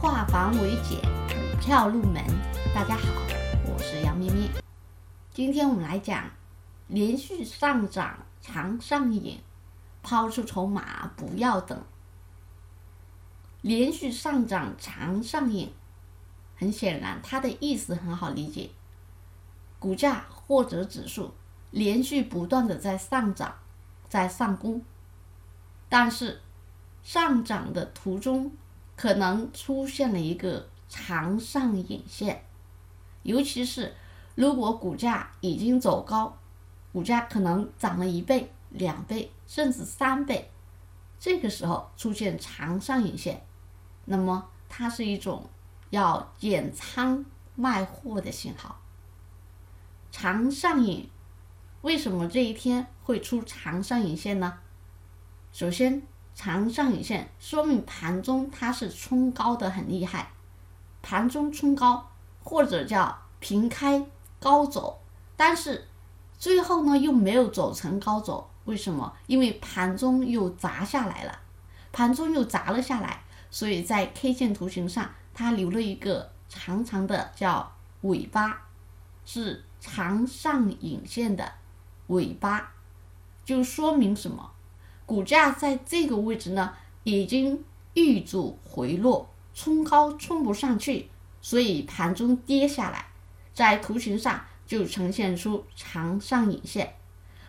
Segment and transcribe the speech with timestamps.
[0.00, 2.24] 化繁为简，股票入门。
[2.72, 3.04] 大家好，
[3.66, 4.48] 我是杨咩咩。
[5.32, 6.30] 今天我们来讲，
[6.86, 9.40] 连续上涨常上瘾，
[10.00, 11.82] 抛出筹码不要等。
[13.60, 15.72] 连续上涨常上瘾，
[16.54, 18.70] 很显然，它的意思很好理解。
[19.80, 21.34] 股价或者指数
[21.72, 23.52] 连续不断的在上涨，
[24.08, 24.80] 在上攻，
[25.88, 26.40] 但是
[27.02, 28.52] 上涨的途中
[28.98, 32.44] 可能出现了一个长上影线，
[33.22, 33.94] 尤其是
[34.34, 36.36] 如果股价已经走高，
[36.92, 40.50] 股价可能涨了一倍、两倍，甚至三倍，
[41.20, 43.46] 这个时候出现长上影线，
[44.04, 45.48] 那么它是一种
[45.90, 47.24] 要减仓
[47.54, 48.80] 卖货的信号。
[50.10, 51.08] 长上影，
[51.82, 54.58] 为什么这一天会出长上影线呢？
[55.52, 56.02] 首先，
[56.38, 60.30] 长上影线说明盘中它是冲高的很厉害，
[61.02, 62.08] 盘中冲高
[62.44, 64.06] 或者叫平开
[64.38, 65.00] 高走，
[65.36, 65.88] 但是
[66.38, 69.12] 最后呢又没有走成高走，为什么？
[69.26, 71.40] 因为盘中又砸下来了，
[71.90, 78.62] 盘中又砸了下来，所以在 K 线图形上它留了一个长长的叫尾巴，
[79.24, 79.64] 是。
[79.80, 81.52] 长上影线的
[82.08, 82.72] 尾巴，
[83.44, 84.50] 就说明什么？
[85.08, 87.64] 股价在这个位置呢，已经
[87.94, 91.08] 遇阻回落，冲高冲不上去，
[91.40, 93.06] 所以盘中跌下来，
[93.54, 96.92] 在图形上就呈现出长上影线。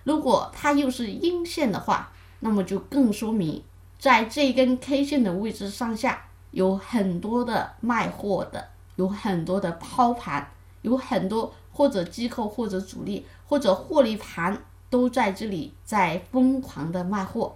[0.06, 3.62] 如果它又是阴线的话，那么就更说明
[4.00, 10.50] 在这根 K 线的位置上下有很多的卖货的，有很多的抛盘，
[10.84, 11.54] 有很多。
[11.72, 17.56] 或者机构，或者主力，或者获利盘都在这里在疯狂的卖货，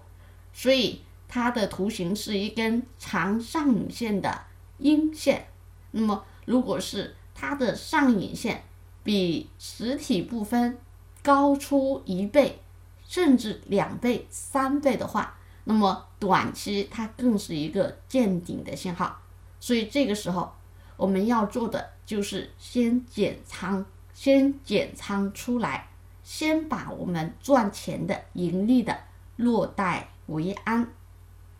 [0.53, 4.42] 所以它的图形是一根长上影线的
[4.78, 5.48] 阴线。
[5.92, 8.64] 那么，如果是它的上影线
[9.04, 10.77] 比实体部分
[11.22, 12.60] 高出一倍，
[13.05, 19.20] 甚至两倍、三倍的话，那么短期它更是一个见顶的信号。
[19.60, 20.52] 所以这个时候
[20.98, 23.86] 我们要做的就是先减仓。
[24.16, 25.88] 先减仓出来，
[26.23, 28.98] 先把我们赚钱的、盈利的
[29.36, 30.88] 落袋为安。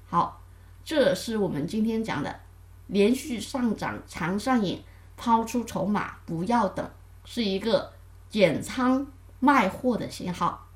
[0.06, 0.41] 好，
[0.84, 2.40] 这是我们今天讲的
[2.88, 4.84] 连续上涨长上影，
[5.18, 6.90] 抛出筹码不要等，
[7.25, 7.91] 是一个
[8.29, 9.06] 减仓
[9.40, 10.68] 卖货的信号。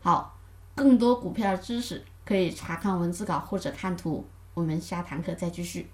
[0.00, 0.38] 好，
[0.74, 4.24] 更多股票知识可以查看文字稿或者看图。
[4.54, 5.90] 我们下堂课再继续。